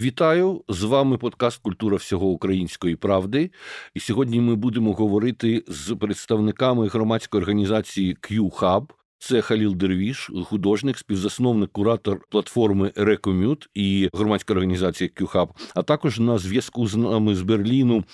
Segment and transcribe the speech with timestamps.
[0.00, 3.50] Вітаю з вами подкаст Культура всього української правди.
[3.94, 8.86] І сьогодні ми будемо говорити з представниками громадської організації Q-Hub,
[9.20, 16.38] це Халіл Дервіш, художник, співзасновник, куратор платформи Рекомют і громадська організація QHub, а також на
[16.38, 18.04] зв'язку з нами з Берліну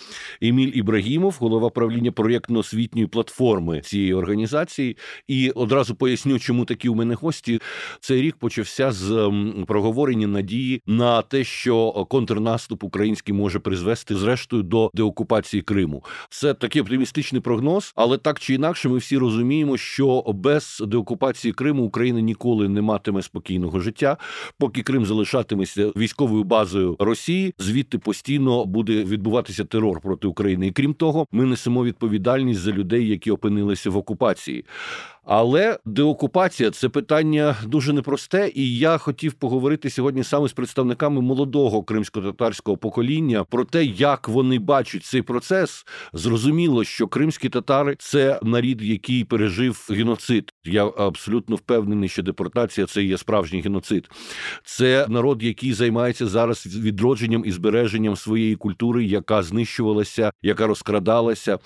[0.42, 4.96] Еміль Ібрагімов, голова правління проєктно-освітньої платформи цієї організації.
[5.28, 7.60] І одразу поясню, чому такі у мене гості.
[8.00, 9.32] Цей рік почався з
[9.66, 16.04] проговорення надії на те, що контрнаступ український може призвести зрештою до деокупації Криму.
[16.30, 21.84] Це такий оптимістичний прогноз, але так чи інакше, ми всі розуміємо, що без деокупації Криму
[21.84, 24.16] Україна ніколи не матиме спокійного життя,
[24.58, 27.54] поки Крим залишатиметься військовою базою Росії.
[27.58, 30.66] Звідти постійно буде відбуватися терор проти України.
[30.66, 34.64] І крім того, ми несемо відповідальність за людей, які опинилися в окупації.
[35.28, 41.82] Але деокупація це питання дуже непросте, і я хотів поговорити сьогодні саме з представниками молодого
[41.82, 45.86] кримсько-татарського покоління про те, як вони бачать цей процес.
[46.12, 50.52] Зрозуміло, що кримські татари це нарід, який пережив геноцид.
[50.64, 54.10] Я абсолютно впевнений, що депортація це є справжній геноцид.
[54.64, 61.58] Це народ, який займається зараз відродженням і збереженням своєї культури, яка знищувалася, яка розкрадалася.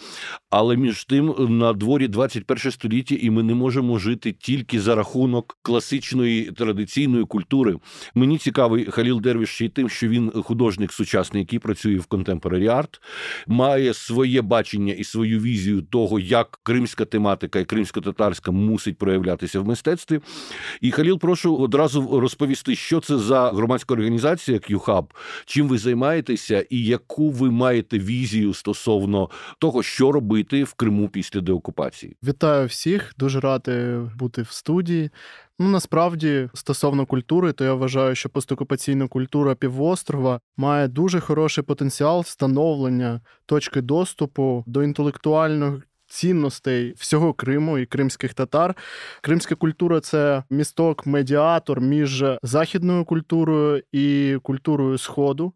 [0.50, 5.58] Але між тим на дворі 21 століття, і ми не можемо жити тільки за рахунок
[5.62, 7.76] класичної традиційної культури.
[8.14, 12.64] Мені цікавий Халіл Дервіш ще й тим, що він художник сучасний, який працює в Contemporary
[12.64, 13.00] Art,
[13.46, 19.66] має своє бачення і свою візію того, як кримська тематика і кримсько-татарська мусить проявлятися в
[19.66, 20.20] мистецтві.
[20.80, 25.04] І Халіл, прошу одразу розповісти, що це за громадська організація QHub,
[25.46, 31.40] чим ви займаєтеся, і яку ви маєте візію стосовно того, що робити в Криму після
[31.40, 32.16] деокупації.
[32.24, 35.10] Вітаю всіх, дуже радий бути в студії.
[35.58, 42.20] Ну насправді, стосовно культури, то я вважаю, що постокупаційна культура півострова має дуже хороший потенціал
[42.20, 45.86] встановлення точки доступу до інтелектуальних.
[46.12, 48.76] Цінностей всього Криму і кримських татар.
[49.20, 55.52] Кримська культура це місток, медіатор між західною культурою і культурою Сходу.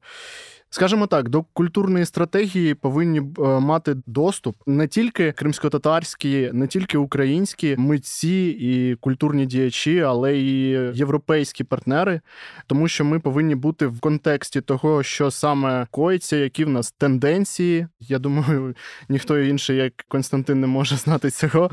[0.74, 7.76] Скажімо так, до культурної стратегії повинні е, мати доступ не тільки кримсько-татарські, не тільки українські
[7.78, 12.20] митці і культурні діячі, але і європейські партнери,
[12.66, 17.86] тому що ми повинні бути в контексті того, що саме коїться, які в нас тенденції.
[18.00, 18.74] Я думаю,
[19.08, 21.70] ніхто інший, як Константин, не може знати цього.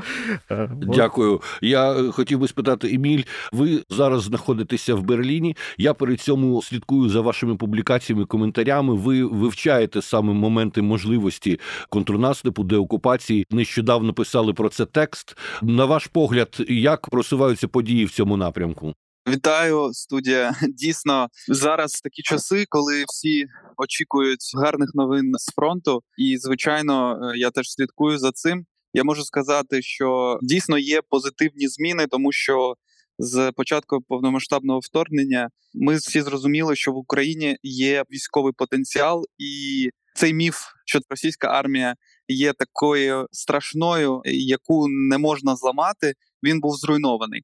[0.50, 1.40] Е, Дякую.
[1.62, 5.56] Я хотів би спитати, Еміль, ви зараз знаходитеся в Берліні.
[5.78, 13.46] Я перед цьому слідкую за вашими публікаціями, коментарями ви вивчаєте саме моменти можливості контрнаступу, деокупації.
[13.50, 15.36] Нещодавно писали про це текст.
[15.62, 18.94] На ваш погляд, як просуваються події в цьому напрямку?
[19.28, 20.54] Вітаю, студія.
[20.68, 27.50] Дійсно, зараз такі часи, коли всі очікують гарних новин з фронту, і звичайно, е, я
[27.50, 28.66] теж слідкую за цим.
[28.94, 32.74] Я можу сказати, що дійсно є позитивні зміни, тому що
[33.22, 40.34] з початку повномасштабного вторгнення ми всі зрозуміли, що в Україні є військовий потенціал, і цей
[40.34, 41.94] міф, що російська армія
[42.28, 47.42] є такою страшною, яку не можна зламати, він був зруйнований.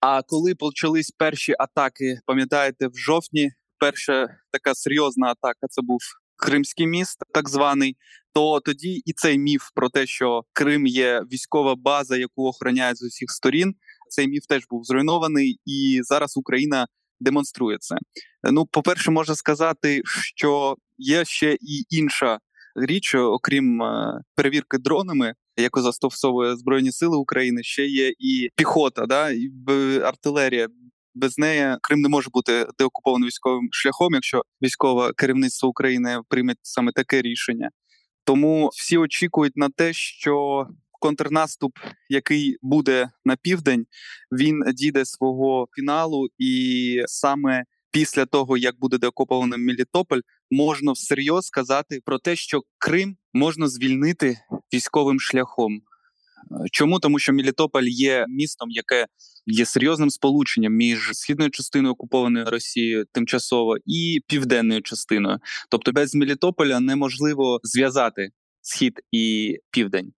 [0.00, 6.00] А коли почались перші атаки, пам'ятаєте, в жовтні перша така серйозна атака це був
[6.36, 7.96] Кримський міст, так званий.
[8.34, 13.02] То тоді і цей міф про те, що Крим є військова база, яку охороняють з
[13.02, 13.74] усіх сторін,
[14.10, 16.86] цей міф теж був зруйнований, і зараз Україна
[17.20, 17.96] демонструє це.
[18.52, 22.38] Ну, по перше, можна сказати, що є ще і інша
[22.74, 27.62] річ, окрім е, перевірки дронами, яку застосовує збройні сили України.
[27.62, 29.50] Ще є і піхота, да і
[30.04, 30.68] артилерія.
[31.14, 36.92] Без неї Крим не може бути деокупованим військовим шляхом, якщо військове керівництво України прийме саме
[36.92, 37.70] таке рішення.
[38.24, 40.66] Тому всі очікують на те, що
[41.00, 41.72] контрнаступ,
[42.08, 43.86] який буде на південь,
[44.32, 52.00] він дійде свого фіналу, і саме після того, як буде деокупований Мелітополь, можна всерйоз сказати
[52.04, 54.38] про те, що Крим можна звільнити
[54.74, 55.82] військовим шляхом.
[56.72, 59.06] Чому тому, що Мелітополь є містом, яке
[59.46, 65.38] є серйозним сполученням між східною частиною окупованої Росією тимчасово і південною частиною,
[65.70, 68.30] тобто без Мелітополя неможливо зв'язати
[68.62, 70.12] схід і південь.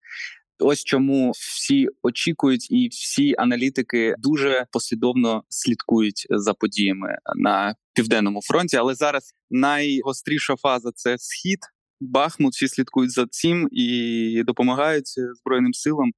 [0.63, 8.77] Ось чому всі очікують, і всі аналітики дуже послідовно слідкують за подіями на південному фронті.
[8.77, 11.59] Але зараз найгостріша фаза це схід.
[12.01, 16.11] Бахмут всі слідкують за цим і допомагають збройним силам.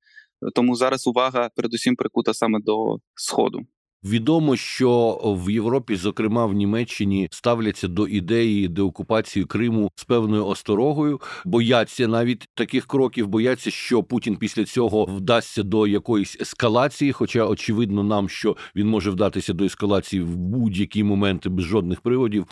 [0.54, 3.60] Тому зараз увага передусім прикута саме до сходу.
[4.04, 11.20] Відомо, що в Європі, зокрема в Німеччині, ставляться до ідеї деокупації Криму з певною осторогою,
[11.44, 17.12] бояться навіть таких кроків, бояться, що Путін після цього вдасться до якоїсь ескалації.
[17.12, 22.46] Хоча очевидно нам, що він може вдатися до ескалації в будь-які моменти без жодних приводів.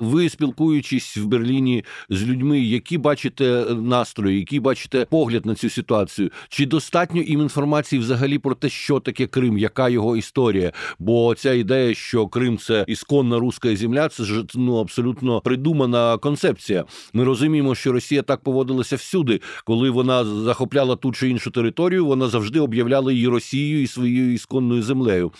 [0.00, 6.30] Ви спілкуючись в Берліні з людьми, які бачите настрої, які бачите погляд на цю ситуацію,
[6.48, 10.72] чи достатньо їм інформації взагалі про те, що таке Крим, яка його історія?
[10.98, 16.84] Бо ця ідея, що Крим це ісконна руська земля, це ж ну абсолютно придумана концепція.
[17.12, 22.28] Ми розуміємо, що Росія так поводилася всюди, коли вона захопляла ту чи іншу територію, вона
[22.28, 25.32] завжди об'являла її Росією і своєю ісконною землею.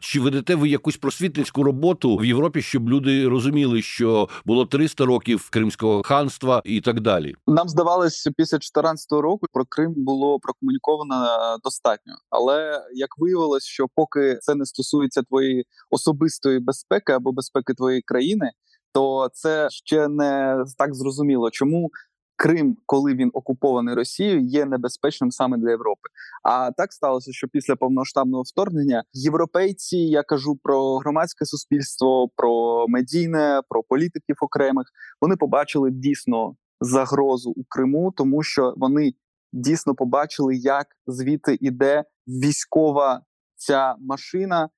[0.00, 5.50] Чи ведете ви якусь просвітницьку роботу в Європі, щоб люди розуміли, що було 300 років
[5.50, 7.34] Кримського ханства і так далі?
[7.46, 11.26] Нам здавалося, після 2014 року про Крим було прокомуніковано
[11.64, 18.02] достатньо, але як виявилось, що поки це не стосується твоєї особистої безпеки або безпеки твоєї
[18.02, 18.50] країни,
[18.92, 21.90] то це ще не так зрозуміло, чому.
[22.36, 26.08] Крим, коли він окупований Росією, є небезпечним саме для Європи.
[26.44, 33.60] А так сталося, що після повноштабного вторгнення європейці, я кажу про громадське суспільство, про медійне,
[33.68, 34.86] про політиків окремих,
[35.20, 39.12] вони побачили дійсно загрозу у Криму, тому що вони
[39.52, 43.22] дійсно побачили, як звідти іде військова
[43.56, 44.68] ця машина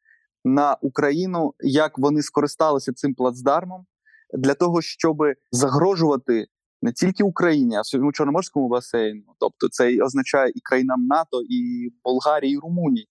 [0.44, 3.86] на Україну, як вони скористалися цим плацдармом
[4.34, 5.16] для того, щоб
[5.52, 6.46] загрожувати
[6.82, 9.22] не тільки Україні, а всьому Чорноморському басейну.
[9.38, 13.08] Тобто, це означає і країнам НАТО, і Болгарії, і Румунії.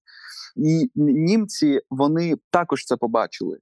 [0.56, 3.58] І німці вони також це побачили.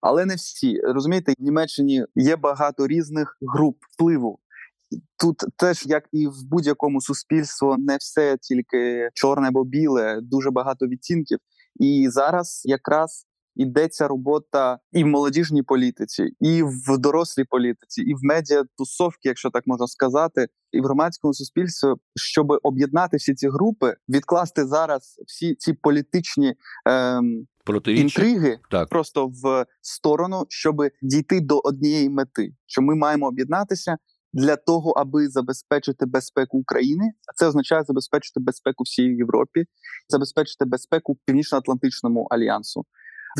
[0.00, 4.38] Але не всі розумієте, в Німеччині є багато різних груп впливу.
[5.18, 10.86] Тут теж, як і в будь-якому суспільстві, не все тільки чорне або біле, дуже багато
[10.86, 11.38] відтінків.
[11.76, 13.26] І зараз якраз
[13.56, 19.50] ідеться робота і в молодіжній політиці, і в дорослій політиці, і в медіа тусовки, якщо
[19.50, 25.54] так можна сказати, і в громадському суспільстві, щоб об'єднати всі ці групи, відкласти зараз всі
[25.54, 26.54] ці політичні
[26.86, 27.46] ем,
[27.86, 28.88] інтриги так.
[28.88, 33.96] просто в сторону, щоб дійти до однієї мети, що ми маємо об'єднатися.
[34.32, 39.64] Для того аби забезпечити безпеку України, а це означає забезпечити безпеку всій Європі,
[40.08, 42.84] забезпечити безпеку Північно-Атлантичному альянсу.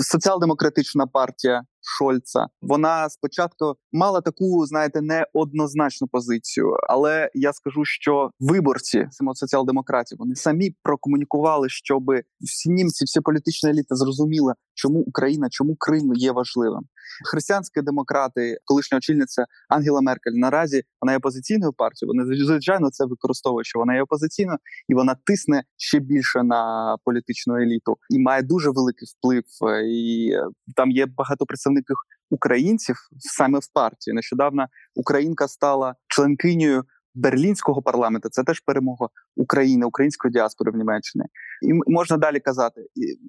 [0.02, 9.08] Соціал-демократична партія Шольца вона спочатку мала таку, знаєте, неоднозначну позицію, але я скажу, що виборці
[9.10, 12.02] саме соціал-демократів вони самі прокомунікували, щоб
[12.40, 16.82] всі німці, всі політичні еліти зрозуміли, чому Україна, чому Крим є важливим.
[17.30, 22.12] Християнські демократи, колишня очільниця Ангела Меркель, наразі вона є опозиційною партією.
[22.14, 27.56] Вони звичайно це використовують, що вона є опозиційною, і вона тисне ще більше на політичну
[27.56, 29.44] еліту і має дуже великий вплив.
[29.84, 30.32] І
[30.76, 31.96] там є багато представників представників
[32.30, 34.14] українців саме в партії.
[34.14, 36.84] Нещодавно Українка стала членкинею
[37.14, 38.28] берлінського парламенту.
[38.28, 41.24] Це теж перемога України, української діаспори в Німеччині.
[41.62, 42.80] І можна далі казати.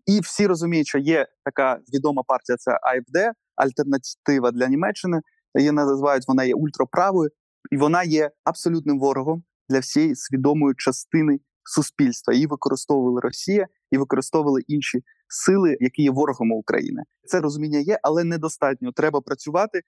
[0.06, 2.58] І, всі розуміють, що є така відома партія.
[2.58, 5.22] Це АФД, альтернатива для Німеччини.
[5.56, 7.30] Її називають вона є ультраправою,
[7.72, 12.34] і вона є абсолютним ворогом для всієї свідомої частини суспільства.
[12.34, 17.04] Її використовували Росія і використовували інші сили, які є ворогом України.
[17.26, 18.92] Це розуміння є, але недостатньо.
[18.92, 19.82] Треба працювати,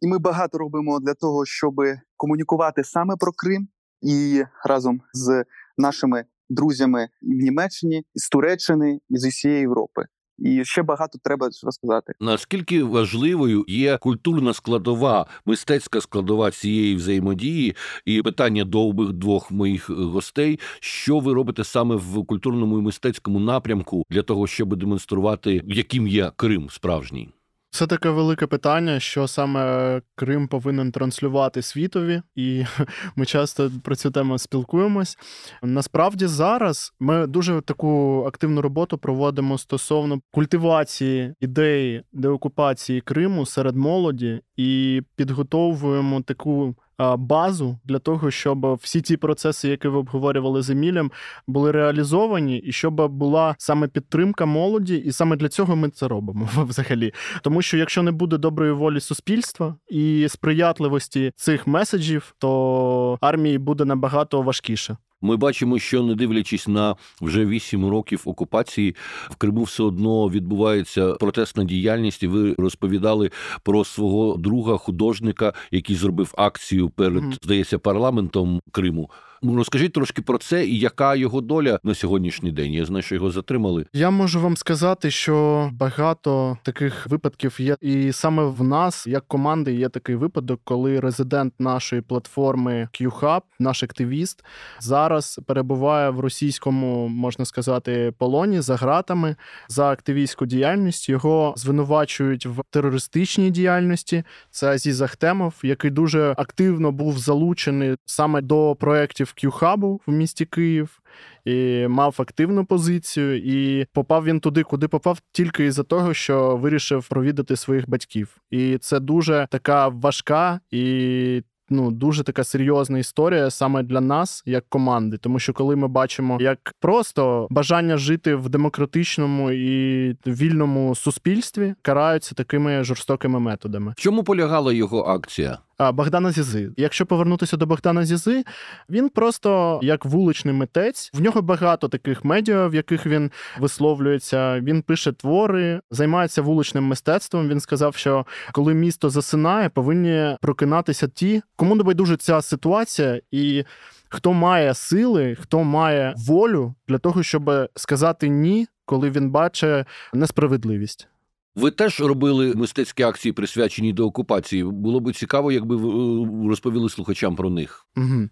[0.00, 1.74] і ми багато робимо для того, щоб
[2.16, 3.68] комунікувати саме про Крим
[4.02, 5.44] і разом з
[5.78, 10.02] нашими друзями в Німеччині, з Туреччини і з усієї Європи.
[10.38, 12.12] І ще багато треба розказати.
[12.20, 19.90] Наскільки важливою є культурна складова, мистецька складова цієї взаємодії, і питання до обох двох моїх
[19.90, 26.08] гостей, що ви робите саме в культурному і мистецькому напрямку для того, щоб демонструвати, яким
[26.08, 27.28] є Крим справжній.
[27.74, 32.64] Це таке велике питання, що саме Крим повинен транслювати світові, і
[33.16, 35.18] ми часто про цю тему спілкуємось.
[35.62, 44.40] Насправді зараз ми дуже таку активну роботу проводимо стосовно культивації ідеї деокупації Криму серед молоді
[44.56, 46.74] і підготовуємо таку
[47.18, 51.10] базу для того, щоб всі ті процеси, які ви обговорювали з Емілем,
[51.46, 56.48] були реалізовані, і щоб була саме підтримка молоді, і саме для цього ми це робимо
[56.56, 57.12] взагалі.
[57.42, 63.84] Тому що якщо не буде доброї волі суспільства і сприятливості цих меседжів, то армії буде
[63.84, 64.96] набагато важкіше.
[65.24, 68.96] Ми бачимо, що не дивлячись на вже вісім років окупації,
[69.30, 72.22] в Криму все одно відбувається протестна діяльність.
[72.22, 73.30] і Ви розповідали
[73.62, 79.10] про свого друга художника, який зробив акцію перед здається парламентом Криму.
[79.46, 82.72] Ну, Розкажіть трошки про це і яка його доля на сьогоднішній день.
[82.72, 83.86] Я знаю, що його затримали.
[83.92, 89.74] Я можу вам сказати, що багато таких випадків є, і саме в нас, як команди,
[89.74, 94.44] є такий випадок, коли резидент нашої платформи QHub, наш активіст,
[94.80, 99.36] зараз перебуває в російському, можна сказати, полоні за гратами
[99.68, 101.08] за активістську діяльність.
[101.08, 104.24] Його звинувачують в терористичній діяльності.
[104.50, 111.00] Це Азіз Ахтемов, який дуже активно був залучений саме до проєктів QHub в місті Київ
[111.44, 117.08] і мав активну позицію, і попав він туди, куди попав, тільки із-за того, що вирішив
[117.08, 118.36] провідати своїх батьків.
[118.50, 121.42] І це дуже така важка і.
[121.70, 126.38] Ну, дуже така серйозна історія саме для нас, як команди, тому що коли ми бачимо
[126.40, 133.92] як просто бажання жити в демократичному і вільному суспільстві караються такими жорстокими методами.
[133.96, 135.58] В чому полягала його акція?
[135.78, 136.70] Богдана Зізи.
[136.76, 138.44] Якщо повернутися до Богдана Зізи,
[138.90, 141.10] він просто як вуличний митець.
[141.14, 144.60] В нього багато таких медіа, в яких він висловлюється.
[144.60, 147.48] Він пише твори, займається вуличним мистецтвом.
[147.48, 153.64] Він сказав, що коли місто засинає, повинні прокинатися ті, кому не байдуже ця ситуація і.
[154.08, 161.08] Хто має сили, хто має волю для того, щоб сказати ні, коли він бачить несправедливість.
[161.56, 164.64] Ви теж робили мистецькі акції, присвячені до окупації.
[164.64, 167.86] Було би цікаво, якби ви е, розповіли слухачам про них.
[167.96, 168.28] Угу.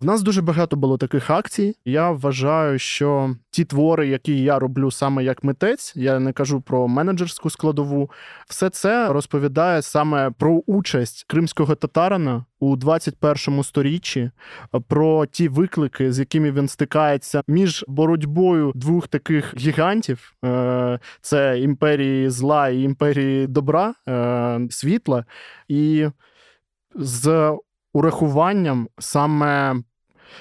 [0.00, 1.76] В нас дуже багато було таких акцій.
[1.84, 6.88] Я вважаю, що ті твори, які я роблю саме як митець, я не кажу про
[6.88, 8.10] менеджерську складову,
[8.48, 14.30] все це розповідає саме про участь кримського татарина у 21 сторіччі,
[14.88, 22.30] про ті виклики, з якими він стикається між боротьбою двох таких гігантів: е, це імперії
[22.30, 25.24] зла і імперії добра, е, світла,
[25.68, 26.06] і
[26.94, 27.52] з
[27.92, 29.82] урахуванням саме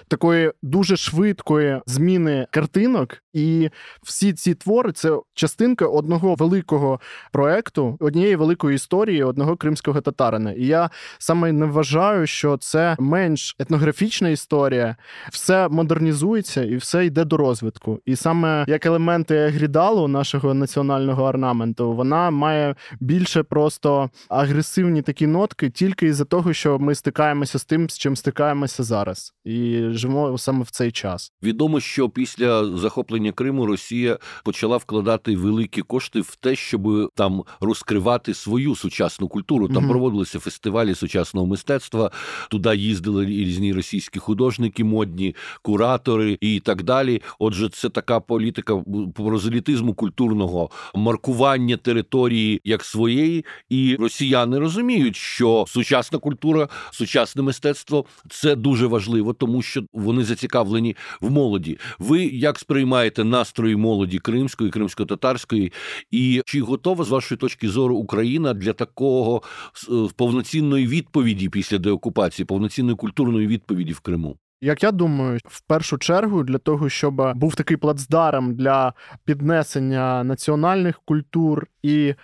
[0.08, 3.70] такої дуже швидкої зміни картинок, і
[4.04, 7.00] всі ці твори це частинка одного великого
[7.32, 10.52] проекту, однієї великої історії одного кримського татарина.
[10.52, 14.96] І я саме не вважаю, що це менш етнографічна історія,
[15.32, 18.00] все модернізується і все йде до розвитку.
[18.06, 25.70] І саме як елементи грідалу нашого національного орнаменту, вона має більше просто агресивні такі нотки,
[25.70, 29.34] тільки із-за того, що ми стикаємося з тим, з чим стикаємося зараз.
[29.46, 31.32] І живемо саме в цей час.
[31.44, 38.34] Відомо, що після захоплення Криму Росія почала вкладати великі кошти в те, щоб там розкривати
[38.34, 39.68] свою сучасну культуру.
[39.68, 39.92] Там угу.
[39.92, 42.12] проводилися фестивалі сучасного мистецтва.
[42.50, 47.22] Туди їздили різні російські художники, модні куратори і так далі.
[47.40, 48.84] Отже, це така політика
[49.16, 58.56] прозелітизму культурного маркування території як своєї, і росіяни розуміють, що сучасна культура, сучасне мистецтво це
[58.56, 61.80] дуже важливо, тому що вони зацікавлені в молоді.
[62.00, 65.72] Ви як сприймаєте настрої молоді кримської, кримсько-татарської,
[66.12, 69.42] і чи готова з вашої точки зору Україна для такого
[69.90, 74.38] е, повноцінної відповіді після деокупації, повноцінної культурної відповіді в Криму?
[74.62, 78.94] Як я думаю, в першу чергу для того, щоб був такий плацдарм для
[79.26, 82.16] піднесення національних культур і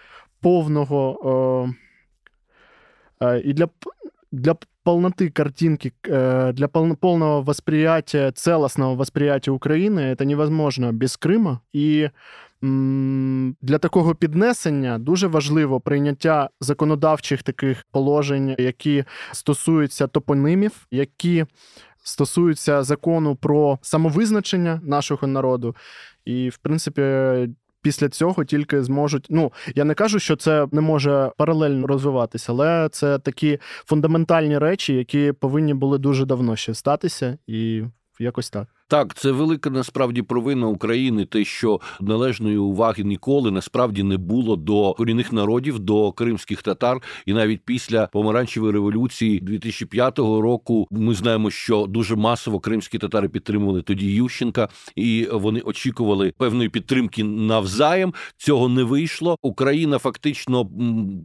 [0.41, 1.75] повного
[3.21, 3.67] е, е, і для
[4.31, 11.60] для полноты картинки, э, для полного восприятия, целостного восприятия України это невозможно без Крима.
[11.72, 12.08] І
[13.62, 21.44] для такого піднесення дуже важливо прийняття законодавчих таких положень, які стосуються топонимів, які
[22.02, 25.76] стосуються закону про самовизначення нашого народу.
[26.24, 27.02] І, в принципі,
[27.83, 29.27] після цього тільки зможуть.
[29.29, 34.93] Ну я не кажу, що це не може паралельно розвиватися, але це такі фундаментальні речі,
[34.93, 37.83] які повинні були дуже давно ще статися, і
[38.19, 38.67] якось так.
[38.87, 44.93] Так, це велика насправді провина України, те, що належної уваги ніколи насправді не було до
[44.93, 51.85] корінних народів, до кримських татар, і навіть після помаранчевої революції 2005 року ми знаємо, що
[51.89, 58.13] дуже масово кримські татари підтримували тоді Ющенка, і вони очікували певної підтримки навзаєм.
[58.37, 59.37] Цього не вийшло.
[59.41, 60.69] Україна фактично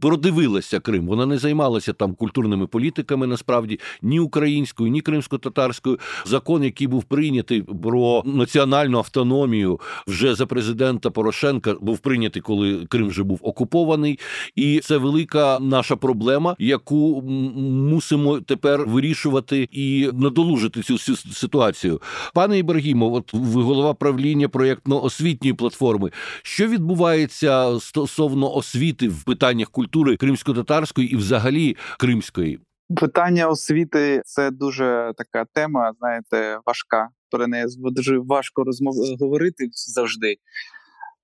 [0.01, 1.07] продивилася Крим.
[1.07, 3.27] Вона не займалася там культурними політиками.
[3.27, 5.99] Насправді ні українською, ні кримсько-татарською.
[6.25, 7.48] Закон, який був прийнятий
[7.83, 14.19] про національну автономію вже за президента Порошенка був прийнятий, коли Крим вже був окупований,
[14.55, 22.01] і це велика наша проблема, яку мусимо тепер вирішувати і надолужити цю ситуацію.
[22.33, 26.11] Пане Ібрагімо, от ви голова правління проєктно-освітньої платформи.
[26.43, 32.59] Що відбувається стосовно освіти в питаннях культури кримсько-татарської і, взагалі, кримської?
[32.95, 37.09] Питання освіти це дуже така тема, знаєте, важка.
[37.31, 40.37] Про неї дуже важко розмов говорити завжди.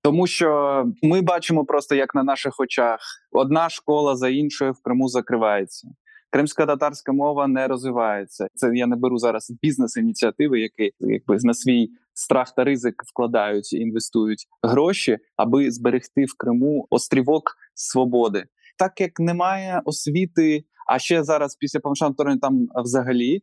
[0.02, 3.00] Тому що ми бачимо просто як на наших очах
[3.32, 5.88] одна школа за іншою в Криму закривається.
[6.30, 8.46] Кримська татарська мова не розвивається.
[8.54, 13.76] Це я не беру зараз бізнес-ініціативи, які якби на свій страх та ризик вкладають і
[13.76, 17.42] інвестують гроші, аби зберегти в Криму острівок
[17.74, 18.44] свободи.
[18.78, 23.42] Так як немає освіти, а ще зараз після повномасштабного там взагалі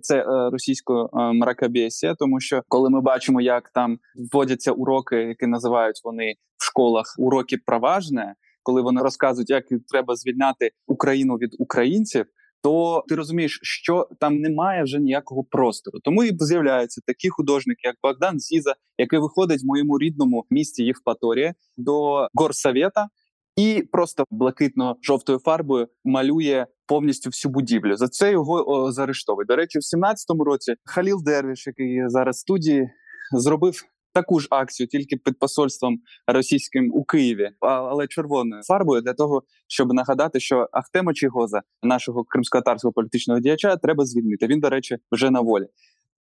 [0.00, 3.98] це е, російською е, мракобесія, тому що коли ми бачимо, як там
[4.32, 10.70] вводяться уроки, які називають вони в школах уроки праважне, коли вони розказують, як треба звільняти
[10.86, 12.26] Україну від українців.
[12.62, 15.98] То ти розумієш, що там немає вже ніякого простору.
[16.04, 21.54] Тому і з'являються такі художники, як Богдан Зіза, який виходить в моєму рідному місті Євпаторія
[21.76, 23.08] до горсовета
[23.56, 27.96] і просто блакитно-жовтою фарбою малює повністю всю будівлю.
[27.96, 29.48] За це його о, заарештовують.
[29.48, 32.90] До речі, в 17-му році Халіл Дервіш, який зараз в студії,
[33.32, 33.82] зробив.
[34.14, 39.92] Таку ж акцію, тільки під посольством російським у Києві, але червоною фарбою для того, щоб
[39.92, 44.46] нагадати, що Ахтема Чігоза, нашого кримсько-татарського політичного діяча, треба звільнити.
[44.46, 45.66] Він, до речі, вже на волі.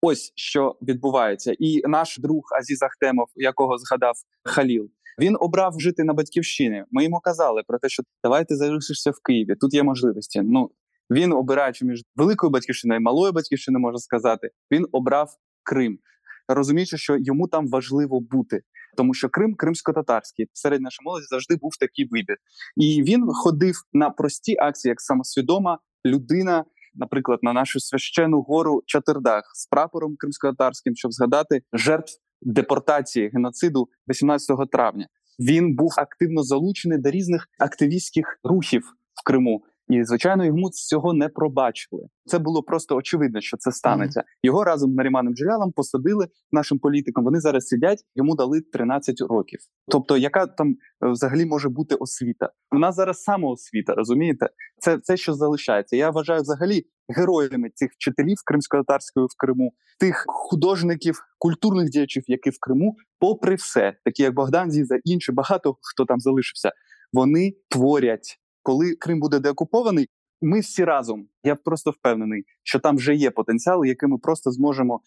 [0.02, 6.14] Ось що відбувається, і наш друг Азіз Ахтемов, якого згадав Халіл, він обрав жити на
[6.14, 6.84] батьківщині.
[6.92, 9.56] Ми йому казали про те, що давайте залишишся в Києві.
[9.56, 10.42] Тут є можливості.
[10.42, 10.72] Ну
[11.12, 15.30] він обираючи між великою батьківщиною і малою батьківщиною, можна сказати, він обрав
[15.64, 16.00] Крим,
[16.48, 18.62] розуміючи, що йому там важливо бути.
[18.98, 22.38] Тому що Крим кримсько-татарський серед нашої молоді завжди був такий вибір,
[22.78, 29.52] і він ходив на прості акції, як самосвідома людина, наприклад, на нашу священну гору Чатирдах
[29.56, 35.08] з прапором кримсько-татарським, щоб згадати жертв депортації геноциду 18 травня.
[35.40, 39.64] Він був активно залучений до різних активістських рухів в Криму.
[39.90, 42.08] І звичайно, йому цього не пробачили.
[42.26, 44.24] Це було просто очевидно, що це станеться.
[44.44, 47.24] Його разом з Наріманом Джелялом посадили нашим політикам.
[47.24, 49.60] Вони зараз сидять, йому дали 13 років.
[49.88, 50.76] Тобто, яка там е,
[51.12, 52.50] взагалі може бути освіта?
[52.72, 54.50] У нас зараз самоосвіта, розумієте?
[54.80, 55.96] Це це, що залишається.
[55.96, 62.58] Я вважаю взагалі героями цих вчителів кримсько-татарської в Криму, тих художників, культурних діячів, які в
[62.60, 66.72] Криму, попри все, такі як Богдан Зіза, інші багато хто там залишився.
[67.14, 70.10] Вони творять коли Крим буде деокупований,
[70.42, 71.28] ми всі разом.
[71.44, 75.02] Я просто впевнений, що там вже є потенціал, який ми просто зможемо.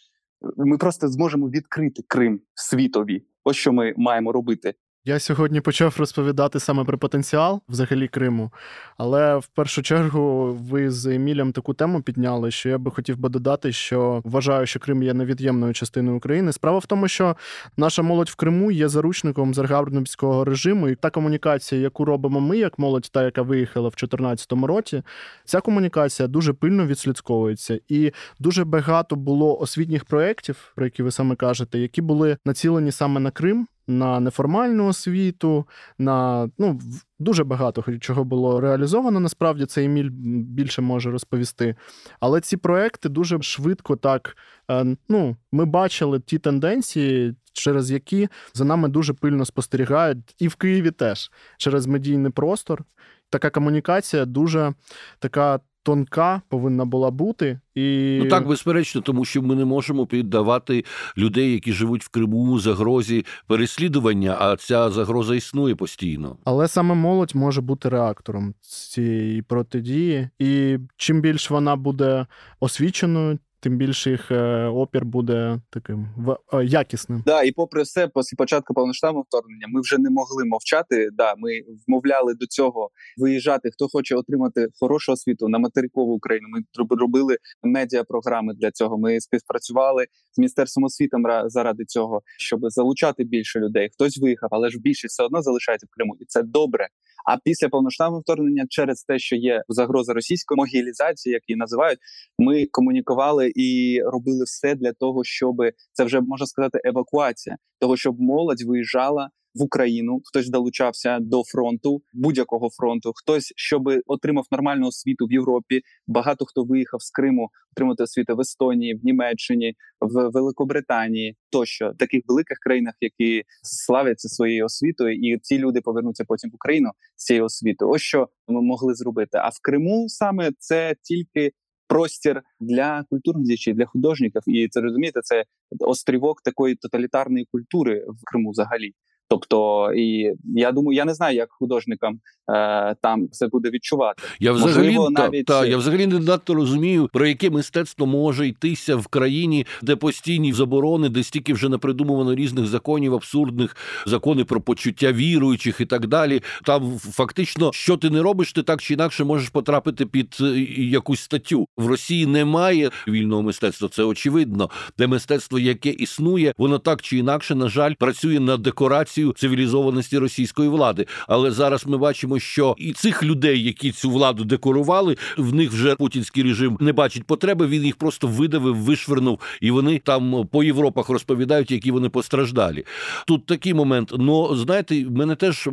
[0.56, 3.26] Ми просто зможемо відкрити Крим світові.
[3.44, 4.74] Ось що ми маємо робити.
[5.04, 8.52] Я сьогодні почав розповідати саме про потенціал взагалі Криму,
[8.96, 13.28] але в першу чергу ви з Емілем таку тему підняли, що я би хотів би
[13.28, 16.52] додати, що вважаю, що Крим є невід'ємною частиною України.
[16.52, 17.36] Справа в тому, що
[17.76, 22.78] наша молодь в Криму є заручником заргарбницького режиму, і та комунікація, яку робимо ми, як
[22.78, 25.02] молодь, та яка виїхала в 2014 році,
[25.44, 31.36] ця комунікація дуже пильно відслідковується, і дуже багато було освітніх проєктів, про які ви саме
[31.36, 35.66] кажете, які були націлені саме на Крим на неформальну освіту,
[35.98, 36.80] на ну
[37.18, 39.20] дуже багато чого було реалізовано.
[39.20, 40.10] Насправді це Еміль
[40.42, 41.76] більше може розповісти.
[42.20, 44.36] Але ці проекти дуже швидко так.
[44.70, 50.54] Е, ну, ми бачили ті тенденції, через які за нами дуже пильно спостерігають, і в
[50.54, 52.84] Києві теж через медійний простор.
[53.30, 54.74] Така комунікація дуже
[55.18, 57.60] така тонка повинна була бути.
[57.74, 58.18] І...
[58.22, 60.84] Ну так, безперечно, тому що ми не можемо піддавати
[61.18, 66.36] людей, які живуть в Криму, загрозі переслідування, а ця загроза існує постійно.
[66.44, 72.26] Але саме молодь може бути реактором цієї протидії, і чим більш вона буде
[72.60, 76.08] освіченою, тим більше їх е, опір буде таким
[76.52, 77.22] е, якісним.
[77.26, 81.08] Да, і попри все, після початку повноштабного вторгнення, ми вже не могли мовчати.
[81.12, 81.50] Да, ми
[81.86, 83.70] вмовляли до цього виїжджати.
[83.70, 86.48] Хто хоче отримати хорошу освіту на материкову Україну.
[86.48, 86.60] Ми
[86.96, 88.98] робили медіапрограми для цього.
[88.98, 93.90] Ми співпрацювали з міністерством освіти заради цього, щоб залучати більше людей.
[93.92, 96.88] Хтось виїхав, але ж більшість все одно залишається в Криму, і це добре.
[97.24, 101.98] А після повноштабного вторгнення, через те, що є загроза російської могілізації, як її називають,
[102.38, 105.56] ми комунікували і робили все для того, щоб
[105.92, 112.02] це вже можна сказати евакуація, того щоб молодь виїжджала в Україну, хтось долучався до фронту,
[112.12, 115.82] будь-якого фронту, хтось щоб отримав нормальну освіту в Європі.
[116.06, 122.22] Багато хто виїхав з Криму отримати освіту в Естонії, в Німеччині, в Великобританії, тощо таких
[122.28, 127.44] великих країнах, які славяться своєю освітою, і ці люди повернуться потім в Україну з цією
[127.44, 127.90] освітою.
[127.90, 129.38] Ось що ми могли зробити.
[129.38, 131.52] А в Криму саме це тільки.
[131.88, 135.44] Простір для культурних діячів, для художників, і це розумієте, це
[135.80, 138.92] острівок такої тоталітарної культури в Криму взагалі.
[139.32, 142.20] Тобто, і я думаю, я не знаю, як художникам
[142.54, 144.22] е, там це буде відчувати.
[144.40, 148.48] Я взагалі Можливо, та, навіть- та я взагалі не надто розумію, про яке мистецтво може
[148.48, 154.60] йтися в країні, де постійні заборони, де стільки вже напридумувано різних законів, абсурдних закони про
[154.60, 156.42] почуття віруючих і так далі.
[156.64, 160.44] Там фактично, що ти не робиш, ти так чи інакше можеш потрапити під е,
[160.78, 161.66] якусь статтю.
[161.76, 164.70] В Росії немає вільного мистецтва, це очевидно.
[164.98, 170.68] Де мистецтво, яке існує, воно так чи інакше, на жаль, працює на декорацію цивілізованості російської
[170.68, 171.06] влади.
[171.28, 175.94] Але зараз ми бачимо, що і цих людей, які цю владу декорували, в них вже
[175.94, 177.66] путінський режим не бачить потреби.
[177.66, 182.84] Він їх просто видавив, вишвернув, і вони там по Європах розповідають, які вони постраждалі.
[183.26, 184.12] Тут такий момент.
[184.18, 185.68] Ну знаєте, мене теж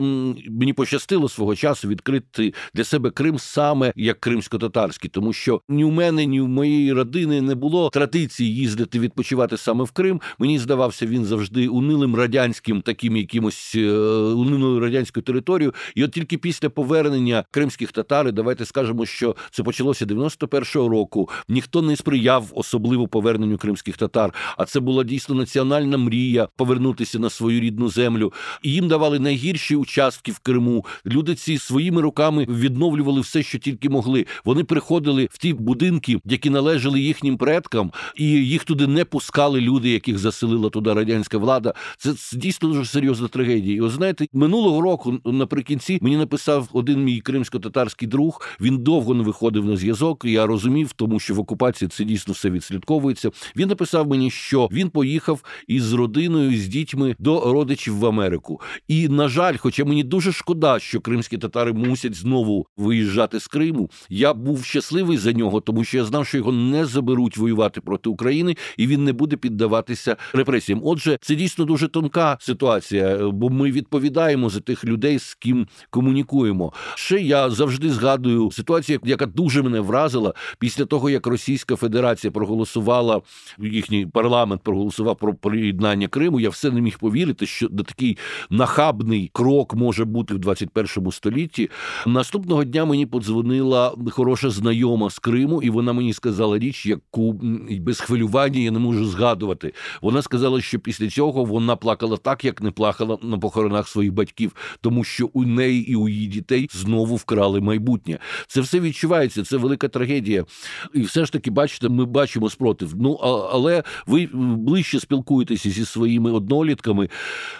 [0.49, 5.91] мені пощастило свого часу відкрити для себе Крим саме як кримсько-татарський, тому що ні в
[5.91, 10.21] мене, ні в моєї родини не було традиції їздити відпочивати саме в Крим.
[10.39, 13.89] Мені здавався він завжди унилим радянським, таким якимось е,
[14.33, 15.73] унилою радянською територією.
[15.95, 21.29] І от тільки після повернення кримських татар, давайте скажемо, що це почалося 91-го року.
[21.49, 24.33] Ніхто не сприяв особливо поверненню кримських татар.
[24.57, 28.33] А це була дійсно національна мрія повернутися на свою рідну землю.
[28.63, 30.85] І їм давали найгірші участки в Криму.
[31.05, 34.25] Люди ці своїми руками відновлювали все, що тільки могли.
[34.45, 39.89] Вони приходили в ті будинки, які належали їхнім предкам, і їх туди не пускали люди,
[39.89, 41.73] яких заселила туди радянська влада.
[41.97, 42.85] Це, дійсно дуже
[43.19, 43.75] серйозна трагедія.
[43.75, 48.41] І от знаєте, минулого року наприкінці мені написав один мій кримсько-татарський друг.
[48.61, 50.25] Він довго не виходив на зв'язок.
[50.25, 53.31] Я розумів, тому що в окупації це дійсно все відслідковується.
[53.55, 58.61] Він написав мені, що він поїхав із родиною з дітьми до родичів в Америку.
[58.87, 63.89] І на жаль, хоча мені дуже шкода, що кримські татари мусять знову виїжджати з Криму.
[64.09, 68.09] Я був щасливий за нього, тому що я знав, що його не заберуть воювати проти
[68.09, 70.81] України, і він не буде піддаватися репресіям.
[70.83, 76.73] Отже, це дійсно дуже тонка ситуація, бо ми відповідаємо за тих людей, з ким комунікуємо.
[76.95, 83.21] Ще я завжди згадую ситуацію, яка дуже мене вразила після того, як Російська Федерація проголосувала
[83.59, 86.39] їхній парламент проголосував про приєднання Криму.
[86.39, 88.17] Я все не міг повірити, що до такий
[88.49, 91.69] нахабний крок може бути в 21 столітті.
[92.05, 97.39] Наступного дня мені подзвонила хороша знайома з Криму, і вона мені сказала річ, яку
[97.79, 99.73] без хвилювання я не можу згадувати.
[100.01, 104.55] Вона сказала, що після цього вона плакала так, як не плакала на похоронах своїх батьків,
[104.81, 108.19] тому що у неї і у її дітей знову вкрали майбутнє.
[108.47, 110.45] Це все відчувається, це велика трагедія.
[110.93, 112.93] І все ж таки, бачите, ми бачимо спротив.
[112.97, 117.09] Ну а- але ви ближче спілкуєтеся зі своїми однолітками.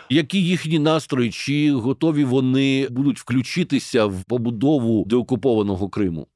[0.09, 1.31] Які їхні настрої?
[1.31, 6.27] Чи готові вони будуть включитися в побудову деокупованого Криму?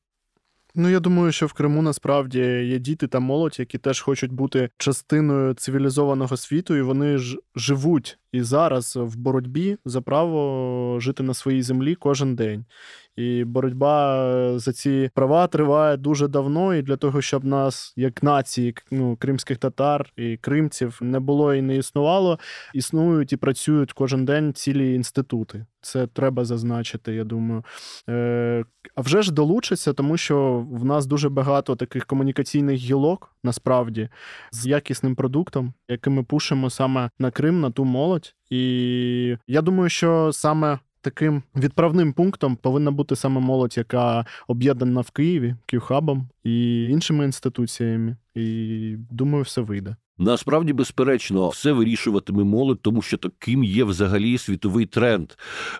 [0.75, 4.69] Ну, я думаю, що в Криму насправді є діти та молодь, які теж хочуть бути
[4.77, 11.33] частиною цивілізованого світу, і вони ж живуть і зараз в боротьбі за право жити на
[11.33, 12.65] своїй землі кожен день.
[13.15, 18.75] І боротьба за ці права триває дуже давно, і для того, щоб нас, як нації,
[18.91, 22.39] ну, кримських татар і кримців, не було і не існувало,
[22.73, 25.65] існують і працюють кожен день цілі інститути.
[25.81, 27.63] Це треба зазначити, я думаю.
[28.09, 34.09] Е, а вже ж долучаться, тому що в нас дуже багато таких комунікаційних гілок, насправді,
[34.51, 38.35] з якісним продуктом, який ми пушимо саме на Крим, на ту молодь.
[38.49, 45.11] І я думаю, що саме таким відправним пунктом повинна бути саме молодь, яка об'єднана в
[45.11, 48.17] Києві, Кюхабом і іншими інституціями.
[48.35, 49.95] І думаю, все вийде.
[50.17, 55.31] Насправді, безперечно, все вирішуватиме молодь, тому що таким є взагалі світовий тренд.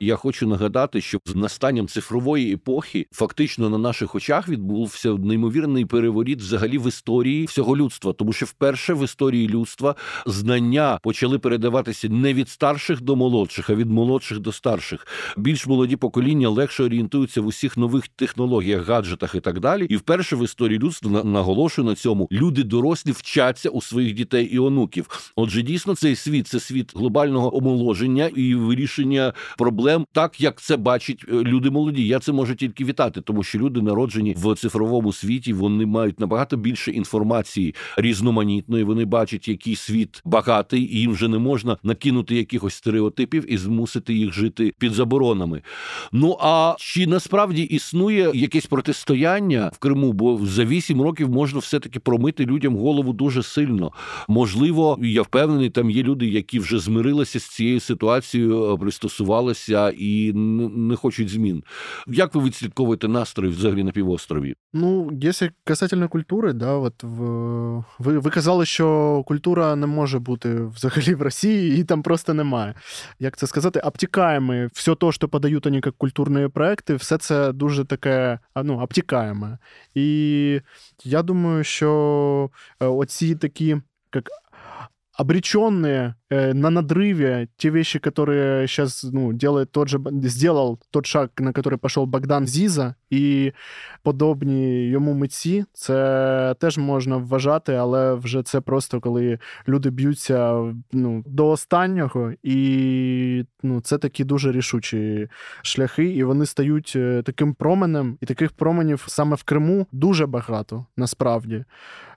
[0.02, 6.40] Я хочу нагадати, що з настанням цифрової епохи фактично на наших очах відбувся неймовірний переворіт
[6.40, 12.34] взагалі в історії всього людства, тому що вперше в історії людства знання почали передаватися не
[12.34, 15.08] від старших до молодших, а від молодших до старших.
[15.38, 19.86] Більш молоді покоління легше орієнтуються в усіх нових технологіях, гаджетах і так далі.
[19.90, 22.28] І вперше в історії людства наголошую на цьому.
[22.32, 25.32] Люди дорослі вчаться у своїх дітей і онуків.
[25.36, 31.26] Отже, дійсно, цей світ це світ глобального омоложення і вирішення проблем, так як це бачать
[31.28, 32.08] е, люди молоді.
[32.08, 36.58] Я це можу тільки вітати, тому що люди народжені в цифровому світі, вони мають набагато
[36.58, 38.84] більше інформації різноманітної.
[38.84, 44.14] Вони бачать, який світ багатий, і їм вже не можна накинути якихось стереотипів і змусити
[44.14, 45.62] їх жити під заборонами.
[46.12, 50.14] Ну а чи насправді існує якесь протистояння в Криму?
[50.14, 53.92] Бо за вісім років можна все таки промити людям голову дуже сильно.
[54.28, 60.96] Можливо, я впевнений, там є люди, які вже змирилися з цією ситуацією, пристосувалися і не
[60.96, 61.64] хочуть змін.
[62.08, 64.56] Як ви відслідковуєте настрої взагалі на півострові?
[64.74, 67.24] Ну, якщо касательно культури, да, от в
[68.00, 72.74] ви, ви казали, що культура не може бути взагалі в Росії, її там просто немає.
[73.20, 77.86] Як це сказати, обтікаємо все те, що подають вони як культурні проекти, все це дуже
[77.86, 79.58] таке ну, обтікаємо.
[79.96, 80.60] І
[81.04, 83.78] я думаю, що е, оці такі
[84.16, 84.30] як
[85.19, 91.31] обреченные э, на надрыве те вещи, которые сейчас ну, делает тот же, сделал тот шаг,
[91.39, 93.53] на который пошел Богдан Зіза, і
[94.03, 101.23] подобні йому митці, це теж можна вважати, але вже це просто коли люди б'ються ну,
[101.27, 105.29] до останнього, і ну, це такі дуже рішучі
[105.63, 110.87] шляхи, і вони стають е, таким променем, і таких променів саме в Криму дуже багато
[110.97, 111.65] насправді.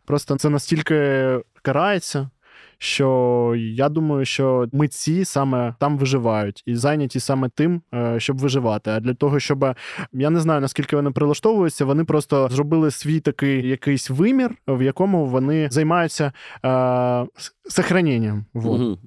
[0.06, 2.30] Просто це настільки карається
[2.79, 8.91] що я думаю, що митці саме там виживають і зайняті саме тим, е, щоб виживати.
[8.91, 9.75] А для того, щоб
[10.13, 15.27] я не знаю наскільки вони прилаштовуються, вони просто зробили свій такий якийсь вимір, в якому
[15.27, 16.33] вони займаються
[16.65, 17.27] е,
[17.69, 18.45] сохраненням.
[18.55, 18.81] Вот.
[18.81, 18.99] Угу.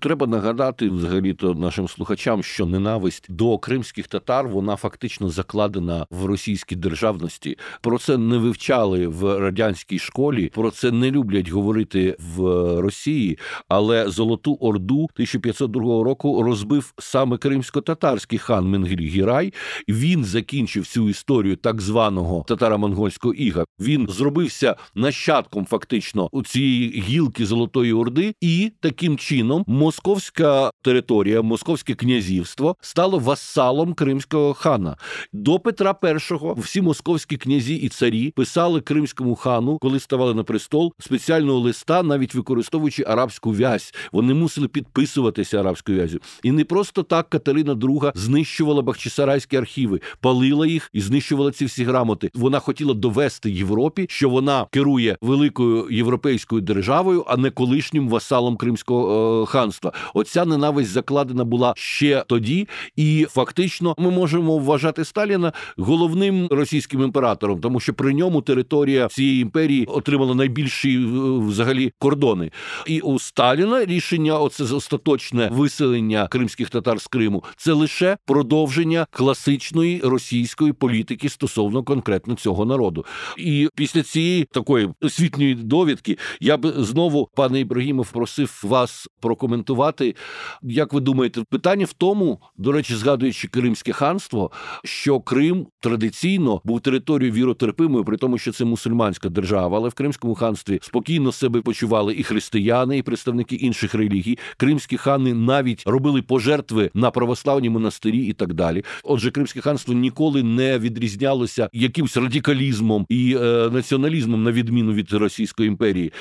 [0.00, 6.24] Треба нагадати взагалі то нашим слухачам, що ненависть до кримських татар вона фактично закладена в
[6.24, 7.58] російській державності.
[7.80, 12.40] Про це не вивчали в радянській школі, про це не люблять говорити в
[12.80, 13.38] Росії.
[13.68, 19.54] Але Золоту Орду 1502 року розбив саме кримсько-татарський хан Менгіль Гірай.
[19.88, 23.64] Він закінчив цю історію так званого татаро-монгольського іга.
[23.80, 31.42] Він зробився нащадком фактично у цієї гілки Золотої Орди, і таким чином чином московська територія,
[31.42, 34.96] московське князівство стало васалом кримського хана.
[35.32, 40.92] До Петра І всі московські князі і царі писали кримському хану, коли ставали на престол
[40.98, 43.94] спеціального листа, навіть використовуючи арабську вязь.
[44.12, 46.18] Вони мусили підписуватися арабською вязю.
[46.42, 51.84] І не просто так Катерина II знищувала бахчисарайські архіви, палила їх і знищувала ці всі
[51.84, 52.30] грамоти.
[52.34, 59.37] Вона хотіла довести Європі, що вона керує великою європейською державою, а не колишнім васалом кримського
[59.37, 59.92] е, ханства.
[60.14, 67.60] Оця ненависть закладена була ще тоді, і фактично ми можемо вважати Сталіна головним російським імператором,
[67.60, 71.00] тому що при ньому територія цієї імперії отримала найбільші е,
[71.48, 72.50] взагалі кордони.
[72.86, 80.00] І у Сталіна рішення, оце остаточне виселення кримських татар з Криму, це лише продовження класичної
[80.04, 83.04] російської політики стосовно конкретно цього народу.
[83.38, 90.14] І після цієї такої освітньої довідки я б знову, пане Ібрагімов, просив вас прокоментувати.
[90.62, 94.50] Як ви думаєте, питання в тому, до речі, згадуючи Кримське ханство,
[94.84, 100.34] що Крим традиційно був територією віротерпимою, при тому, що це мусульманська держава, але в Кримському
[100.34, 104.38] ханстві спокійно себе почували і християни, і представники інших релігій.
[104.56, 108.84] Кримські хани навіть робили пожертви на православні монастирі і так далі.
[109.04, 115.68] Отже, Кримське ханство ніколи не відрізнялося якимсь радикалізмом і е, націоналізмом на відміну від Російської
[115.68, 116.12] імперії.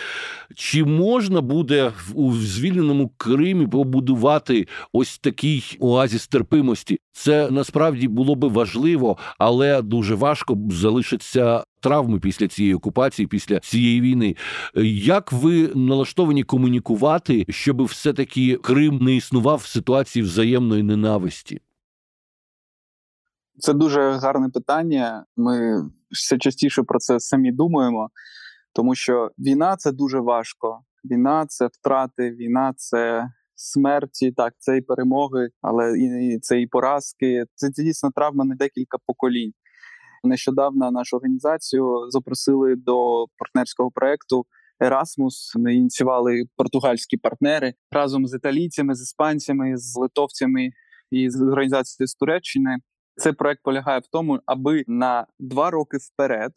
[0.55, 6.99] Чи можна буде у звільненому окупованому Кримі побудувати ось такий оазіс терпимості.
[7.11, 14.01] Це насправді було би важливо, але дуже важко залишиться травми після цієї окупації, після цієї
[14.01, 14.35] війни.
[15.03, 21.61] Як ви налаштовані комунікувати, щоб все таки Крим не існував в ситуації взаємної ненависті?
[23.59, 25.25] Це дуже гарне питання.
[25.37, 28.09] Ми все частіше про це самі думаємо,
[28.73, 30.81] тому що війна це дуже важко.
[31.11, 37.45] Війна це втрати, війна це смерті, так це і перемоги, але і це і поразки.
[37.55, 39.51] Це дійсно травма на декілька поколінь.
[40.23, 44.45] Нещодавно нашу організацію запросили до партнерського проекту
[44.79, 45.57] Erasmus.
[45.57, 50.69] Ми ініціювали португальські партнери разом з італійцями, з іспанцями, з литовцями
[51.11, 52.77] і з організацією з Туреччини.
[53.15, 56.51] Цей проект полягає в тому, аби на два роки вперед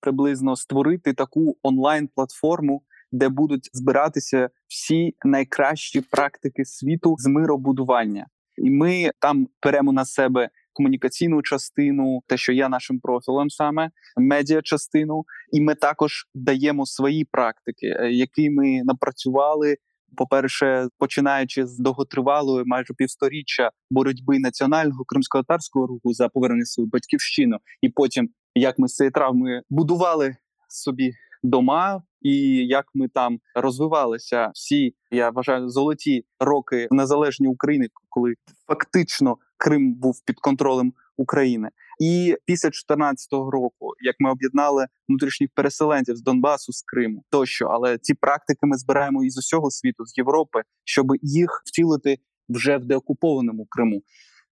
[0.00, 8.70] приблизно створити таку онлайн платформу де будуть збиратися всі найкращі практики світу з миробудування, і
[8.70, 10.48] ми там беремо на себе.
[10.72, 17.24] Комунікаційну частину, те, що є нашим профілем, саме медіа частину, і ми також даємо свої
[17.24, 19.76] практики, е, які ми напрацювали.
[20.16, 27.56] По перше, починаючи з довготривалої, майже півсторіччя боротьби національного кримсько-татарського руху за повернення свою батьківщину,
[27.82, 30.36] і потім як ми з цієї травми будували
[30.68, 38.34] собі дома, і як ми там розвивалися всі, я вважаю, золоті роки незалежні України, коли
[38.66, 41.68] фактично Крим був під контролем України.
[42.00, 47.98] І після 2014 року, як ми об'єднали внутрішніх переселенців з Донбасу, з Криму, тощо, але
[47.98, 53.66] ці практики ми збираємо із усього світу, з Європи, щоб їх втілити вже в деокупованому
[53.70, 54.02] Криму.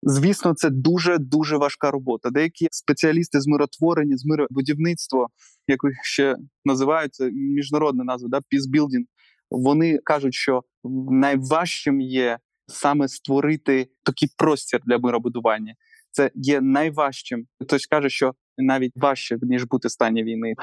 [0.02, 2.30] Звісно, це дуже дуже важка робота.
[2.30, 5.26] Деякі спеціалісти з миротворення, з миробудівництва,
[5.68, 9.04] як їх ще називаються міжнародна назва, да, peacebuilding,
[9.50, 10.62] вони кажуть, що
[11.10, 15.74] найважчим є саме створити такий простір для миробудування.
[16.10, 17.46] Це є найважчим.
[17.62, 20.54] Хтось каже, що навіть важче ніж бути в стані війни.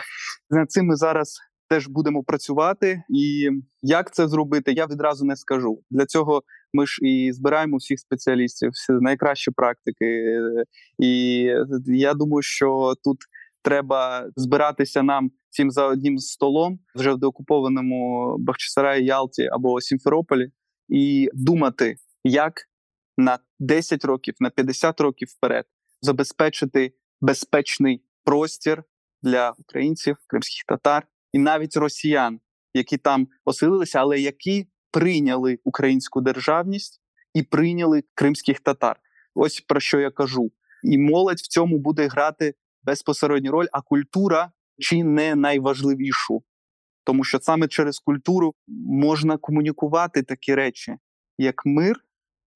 [0.50, 1.38] Над цим ми зараз
[1.70, 3.04] теж будемо працювати.
[3.10, 3.50] І
[3.82, 5.82] як це зробити, я відразу не скажу.
[5.90, 6.44] Для цього
[6.76, 10.40] ми ж і збираємо всіх спеціалістів, всі найкращі практики.
[11.00, 11.42] І
[11.86, 13.18] я думаю, що тут
[13.62, 20.52] треба збиратися нам всім за одним столом вже в деокупованому Бахчисараї, Ялті або Сімферополі,
[20.90, 22.54] і думати, як
[23.18, 25.66] на 10 років, на 50 років вперед
[26.02, 28.84] забезпечити безпечний простір
[29.24, 32.40] для українців, кримських татар і навіть росіян,
[32.74, 37.02] які там оселилися, але які прийняли українську державність
[37.34, 39.00] і прийняли кримських татар.
[39.34, 40.52] Ось про що я кажу.
[40.84, 42.54] І молодь в цьому буде грати
[42.84, 46.44] безпосередню роль, а культура чи не найважливішу,
[47.04, 48.54] тому що саме через культуру
[48.88, 50.96] можна комунікувати такі речі,
[51.38, 52.06] як мир,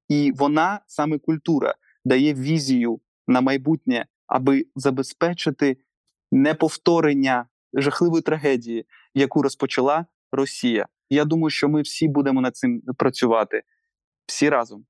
[0.08, 1.74] і вона саме культура
[2.04, 5.76] дає візію на майбутнє, аби забезпечити
[6.32, 10.86] неповторення жахливої трагедії, яку розпочала Росія.
[11.10, 13.62] Я думаю, що ми всі будемо над цим працювати
[14.26, 14.84] всі разом.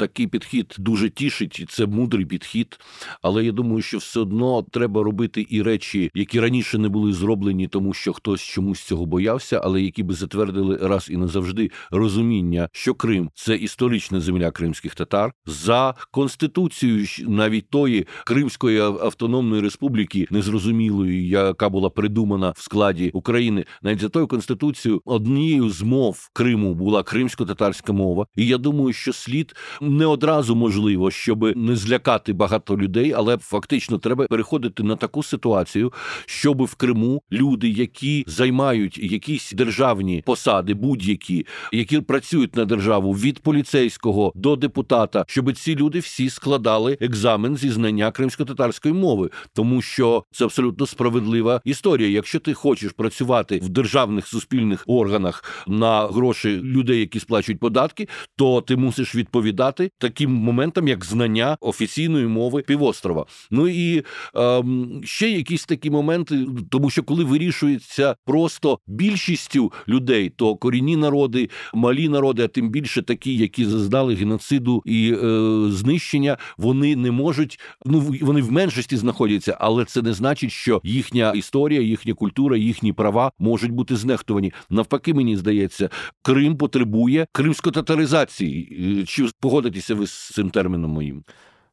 [0.00, 2.78] Такий підхід дуже тішить, і це мудрий підхід.
[3.22, 7.68] Але я думаю, що все одно треба робити і речі, які раніше не були зроблені,
[7.68, 12.94] тому що хтось чомусь цього боявся, але які би затвердили раз і назавжди розуміння, що
[12.94, 21.68] Крим це історична земля кримських татар за конституцією навіть тої Кримської автономної республіки, незрозумілої, яка
[21.68, 27.92] була придумана в складі України, навіть за тою конституцією однією з мов Криму була кримсько-татарська
[27.92, 28.26] мова.
[28.36, 29.54] І я думаю, що слід
[29.90, 35.92] не одразу можливо, щоб не злякати багато людей, але фактично треба переходити на таку ситуацію,
[36.26, 43.38] щоб в Криму люди, які займають якісь державні посади, будь-які, які працюють на державу від
[43.38, 50.24] поліцейського до депутата, щоб ці люди всі складали екзамен зі знання кримсько-татарської мови, тому що
[50.32, 52.08] це абсолютно справедлива історія.
[52.08, 58.60] Якщо ти хочеш працювати в державних суспільних органах на гроші людей, які сплачують податки, то
[58.60, 63.26] ти мусиш відповідати сприяти таким моментам, як знання офіційної мови півострова.
[63.50, 64.02] Ну і
[64.36, 64.64] е,
[65.04, 72.08] ще якісь такі моменти, тому що коли вирішується просто більшістю людей, то корінні народи, малі
[72.08, 77.60] народи, а тим більше такі, які зазнали геноциду і е, знищення, вони не можуть.
[77.84, 82.92] Ну вони в меншості знаходяться, але це не значить, що їхня історія, їхня культура, їхні
[82.92, 84.52] права можуть бути знехтувані.
[84.70, 85.88] Навпаки, мені здається,
[86.22, 89.04] Крим потребує кримсько-татаризації.
[89.06, 89.28] Чи?
[89.60, 91.24] Погодитеся ви з цим терміном моїм?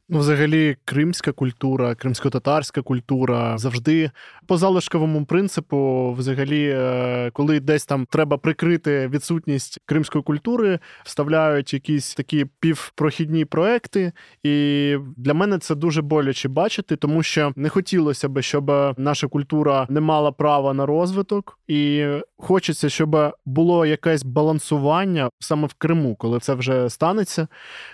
[0.10, 4.12] Ну, взагалі, кримська культура, кримсько-татарська культура завжди
[4.48, 12.16] по залишковому принципу, взагалі, е, коли десь там треба прикрити відсутність кримської культури, вставляють якісь
[12.16, 14.12] такі півпрохідні проекти.
[14.44, 19.88] І для мене це дуже боляче бачити, тому що не хотілося би, щоб наша культура
[19.90, 26.40] не мала права на розвиток, і хочеться, щоб було якесь балансування саме в Криму, коли
[26.40, 27.48] це вже станеться,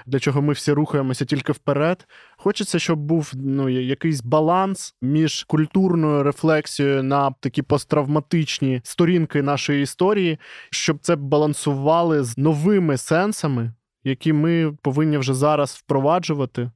[0.06, 2.03] для чого ми всі рухаємося тільки вперед.
[2.38, 10.40] Хочеться, щоб був ну, якийсь баланс між культурною рефлексією на такі посттравматичні сторінки нашої історії,
[10.70, 16.72] щоб це балансували з новими сенсами, які ми повинні вже зараз впроваджувати.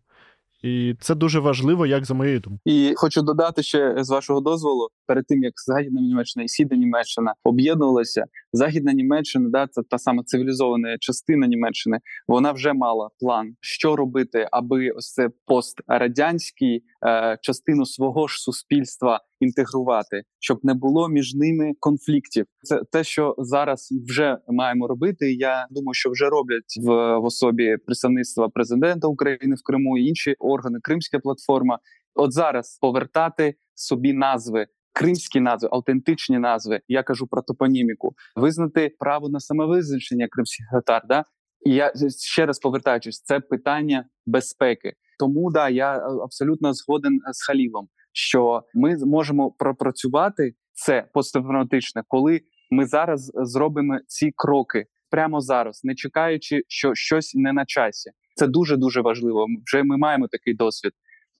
[0.67, 2.59] І це дуже важливо, як за моєю думкою.
[2.65, 7.33] І хочу додати ще з вашого дозволу, перед тим як Західна Німеччина і Східна Німеччина
[7.43, 11.99] об'єднувалися, Західна Німеччина, да, це та сама цивілізована частина Німеччини.
[12.27, 19.19] Вона вже мала план, що робити, аби ось це пострадянський е, частину свого ж суспільства
[19.39, 22.45] інтегрувати, щоб не було між ними конфліктів.
[22.61, 25.33] Це те, що зараз вже маємо робити.
[25.33, 30.35] Я думаю, що вже роблять в, в особі представництва президента України в Криму і інші
[30.39, 31.79] органи Кримська платформа.
[32.15, 34.67] От зараз повертати собі назви.
[34.93, 36.81] Кримські назви, автентичні назви.
[36.87, 41.01] Я кажу про топоніміку, визнати право на самовизначення кримських татар.
[41.07, 41.23] Да?
[41.65, 44.93] І я ще раз повертаючись, це питання безпеки.
[45.19, 52.85] Тому да, я абсолютно згоден з Халілом що ми зможемо пропрацювати це посттравматичне, коли ми
[52.85, 58.11] зараз зробимо ці кроки прямо зараз, не чекаючи, що щось не на часі.
[58.35, 59.45] Це дуже дуже важливо.
[59.65, 60.91] Вже ми маємо такий досвід.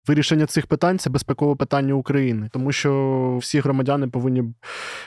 [0.08, 4.43] вирішення цих питань це безпекове питання України, тому що всі громадяни повинні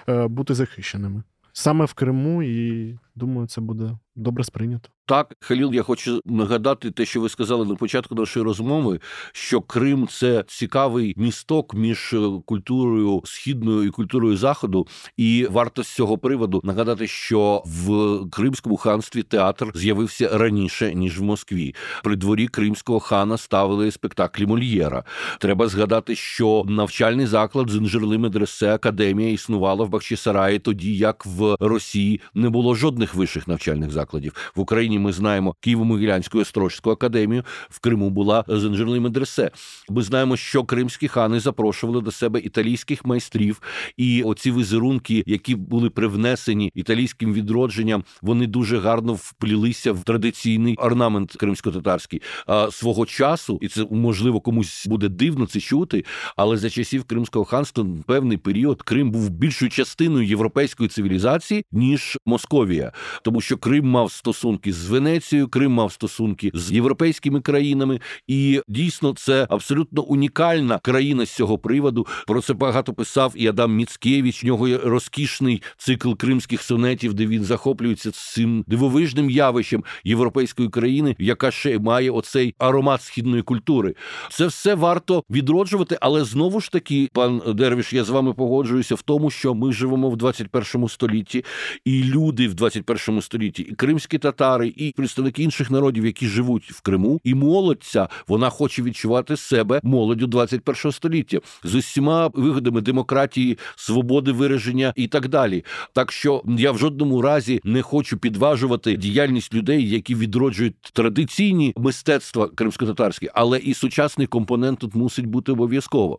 [0.08, 1.22] е, бути захищеними
[1.52, 4.88] саме в Криму, і думаю, це буде добре сприйнято.
[5.10, 9.00] Так, Халіл, я хочу нагадати те, що ви сказали на початку нашої розмови,
[9.32, 14.86] що Крим це цікавий місток між е, культурою східною і культурою заходу.
[15.16, 21.22] І варто з цього приводу нагадати, що в Кримському ханстві театр з'явився раніше ніж в
[21.22, 21.74] Москві.
[22.04, 25.04] При дворі кримського хана ставили спектаклі Мольєра.
[25.38, 31.56] Треба згадати, що навчальний заклад з інжирли медресе академія існувала в Бахчисараї тоді, як в
[31.60, 37.78] Росії не було жодних вищих навчальних закладів в Україні ми знаємо Києво-Могилянську Острожську академію, в
[37.80, 39.50] Криму була зенжерний медресе.
[39.88, 43.62] Ми знаємо, що кримські хани запрошували до себе італійських майстрів,
[43.96, 51.36] і оці візерунки, які були привнесені італійським відродженням, вони дуже гарно вплілися в традиційний орнамент
[51.36, 52.22] кримсько-татарський.
[52.46, 56.04] А свого часу, і це можливо комусь буде дивно це чути,
[56.36, 62.92] але за часів Кримського ханства певний період Крим був більшою частиною європейської цивілізації ніж Московія,
[63.22, 69.14] тому що Крим мав стосунки з Венецією, Крим мав стосунки з європейськими країнами, і дійсно
[69.14, 72.06] це абсолютно унікальна країна з цього приводу.
[72.26, 74.44] Про це багато писав і Адам Міцкевич.
[74.44, 81.16] В нього є розкішний цикл кримських сонетів, де він захоплюється цим дивовижним явищем європейської країни,
[81.18, 83.94] яка ще має оцей аромат східної культури.
[84.30, 89.02] Це все варто відроджувати, але знову ж таки, пан Дервіш, я з вами погоджуюся в
[89.02, 91.44] тому, що ми живемо в 21 столітті,
[91.84, 96.80] і люди в 21 столітті, і кримські татари, і представники інших народів, які живуть в
[96.80, 103.58] Криму, і молодь ця, вона хоче відчувати себе молоддю 21 століття з усіма вигодами демократії,
[103.76, 105.64] свободи вираження і так далі.
[105.92, 112.48] Так що я в жодному разі не хочу підважувати діяльність людей, які відроджують традиційні мистецтва
[112.48, 116.18] кримсько-татарські, але і сучасний компонент тут мусить бути обов'язково.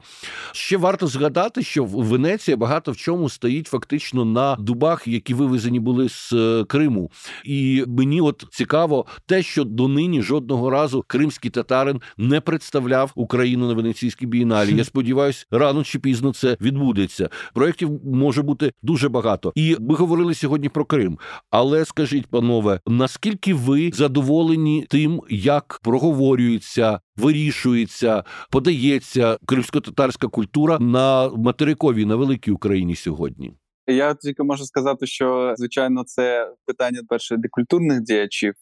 [0.52, 6.10] Ще варто згадати, що Венеція багато в чому стоїть фактично на дубах, які вивезені були
[6.10, 7.12] з е, Криму,
[7.46, 13.74] і мені от цікаво те, що донині жодного разу кримський татарин не представляв Україну на
[13.74, 14.76] Венеційській бієналі.
[14.78, 17.30] Я сподіваюся, рано чи пізно це відбудеться.
[17.54, 19.52] Проєктів може бути дуже багато.
[19.56, 21.20] І ми говорили сьогодні про Крим.
[21.50, 32.06] Але скажіть, панове, наскільки ви задоволені тим, як проговорюється, вирішується, подається кримсько-татарська культура на материковій
[32.06, 33.54] на великій Україні сьогодні?
[33.94, 38.54] Я тільки можу сказати, що звичайно це питання перше декультурних діячів.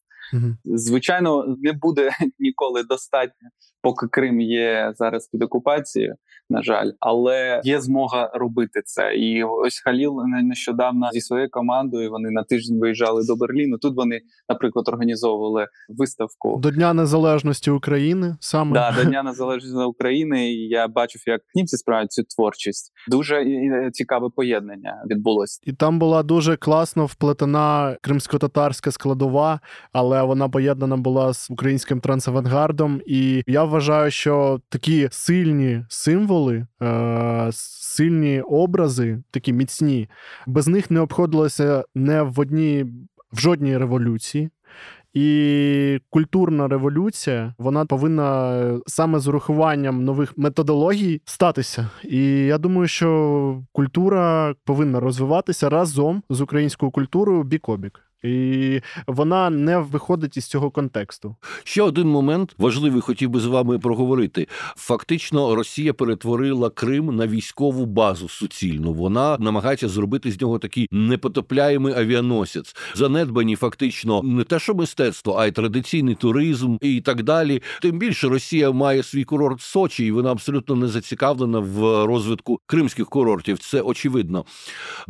[0.65, 2.09] Звичайно, не буде
[2.39, 3.49] ніколи достатньо,
[3.82, 6.15] поки Крим є зараз під окупацією.
[6.51, 9.15] На жаль, але є змога робити це.
[9.15, 13.77] І ось Халіл нещодавно зі своєю командою вони на тиждень виїжджали до Берліну.
[13.77, 14.19] Тут вони,
[14.49, 18.38] наприклад, організовували виставку до Дня Незалежності України.
[18.39, 20.51] Саме да, до Дня Незалежності України.
[20.51, 22.91] І Я бачив, як німці справляють цю творчість.
[23.07, 23.45] Дуже
[23.93, 25.61] цікаве поєднання відбулося.
[25.63, 29.59] І там була дуже класно вплетена кримсько-татарська складова,
[29.93, 33.01] але вона поєднана була з українським трансавангардом.
[33.05, 40.09] І я вважаю, що такі сильні символи е, сильні образи, такі міцні,
[40.47, 42.86] без них не обходилося не в одній
[43.32, 44.49] в жодній революції.
[45.13, 51.89] І культурна революція вона повинна саме з урахуванням нових методологій статися.
[52.03, 58.09] І я думаю, що культура повинна розвиватися разом з українською культурою бік обік.
[58.24, 61.36] І вона не виходить із цього контексту.
[61.63, 64.47] Ще один момент важливий хотів би з вами проговорити.
[64.76, 68.93] Фактично, Росія перетворила Крим на військову базу суцільну.
[68.93, 75.47] Вона намагається зробити з нього такий непотопляємий авіаносець, занедбані фактично не те, що мистецтво, а
[75.47, 77.61] й традиційний туризм і так далі.
[77.82, 83.09] Тим більше Росія має свій курорт Сочі, і вона абсолютно не зацікавлена в розвитку кримських
[83.09, 83.59] курортів.
[83.59, 84.45] Це очевидно.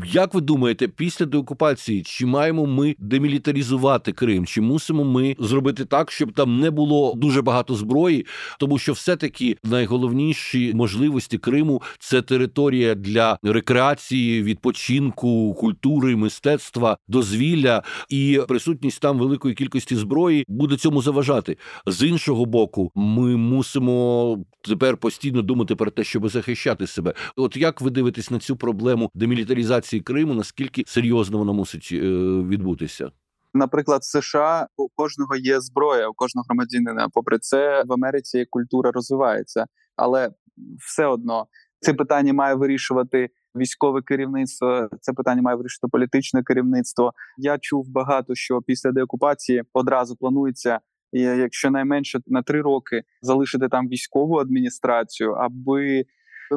[0.06, 2.96] Як ви думаєте, після деокупації чи маємо ми?
[3.02, 4.46] Демілітаризувати Крим?
[4.46, 8.26] Чи мусимо ми зробити так, щоб там не було дуже багато зброї?
[8.60, 18.42] Тому що все-таки найголовніші можливості Криму це територія для рекреації, відпочинку, культури, мистецтва, дозвілля і
[18.48, 21.58] присутність там великої кількості зброї буде цьому заважати.
[21.86, 27.14] З іншого боку, ми мусимо тепер постійно думати про те, щоб захищати себе.
[27.36, 30.34] От як ви дивитесь на цю проблему демілітаризації Криму?
[30.34, 31.98] Наскільки серйозно вона мусить е,
[32.90, 33.12] відбутися?
[33.54, 37.10] Наприклад, США у кожного є зброя, у кожного громадянина.
[37.14, 39.66] Попри це, в Америці культура розвивається,
[39.96, 40.30] але
[40.88, 41.48] все одно
[41.80, 44.90] це питання має вирішувати військове керівництво.
[45.02, 47.14] Це питання має вирішувати політичне керівництво.
[47.38, 50.80] Я чув багато що після деокупації одразу планується
[51.12, 56.06] якщо найменше на три роки залишити там військову адміністрацію, аби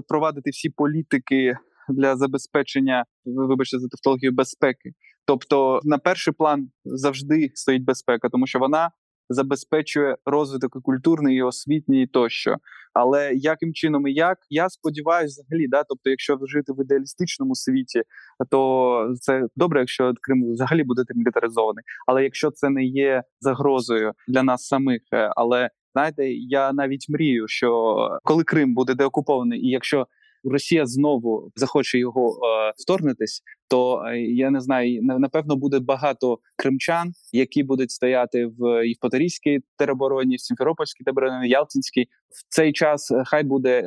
[0.03, 1.57] впровадити всі політики
[1.89, 4.93] для забезпечення, вибачте за тавтологію, безпеки.
[5.27, 8.91] Тобто, на перший план завжди стоїть безпека, тому що вона
[9.29, 12.57] забезпечує розвиток і культурний, і освітній тощо.
[12.95, 18.03] Але яким чином і як я сподіваюся, взагалі, да, тобто, якщо жити в ідеалістичному світі,
[18.51, 21.85] то це добре, якщо Крим взагалі буде демілітаризований.
[22.07, 27.49] Але якщо це не є загрозою для нас самих, е, але знаєте, я навіть мрію,
[27.49, 30.07] що коли Крим буде деокупований, і якщо
[30.45, 37.13] Росія знову захоче його е, вторгнутись, то е, я не знаю, напевно буде багато кримчан,
[37.33, 42.09] які будуть стояти в Євпаторійській теробороні, в Сімферопольській теробороні, Ялтинській.
[42.33, 43.85] В цей час е, хай буде е,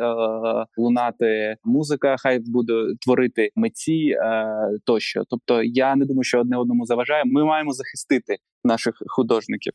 [0.78, 4.46] лунати музика, хай буде творити митці е,
[4.86, 5.24] тощо.
[5.30, 7.24] Тобто, я не думаю, що одне одному заважає.
[7.26, 9.74] Ми маємо захистити наших художників.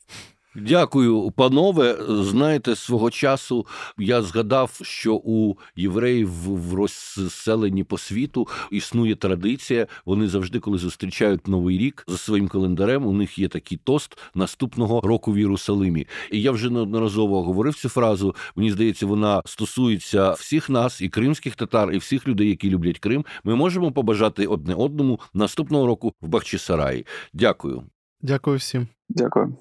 [0.57, 1.99] Дякую, панове.
[2.09, 3.67] Знаєте, свого часу
[3.99, 9.87] я згадав, що у євреїв в розселенні по світу існує традиція.
[10.05, 15.01] Вони завжди, коли зустрічають новий рік за своїм календарем, у них є такий тост наступного
[15.01, 16.07] року в Єрусалимі.
[16.31, 18.35] І я вже неодноразово говорив цю фразу.
[18.57, 23.25] Мені здається, вона стосується всіх нас, і кримських татар, і всіх людей, які люблять Крим.
[23.45, 27.07] Ми можемо побажати одне одному наступного року в Бахчисараї.
[27.33, 27.83] Дякую.
[28.23, 28.89] Дякую всім.
[29.09, 29.57] Дякую.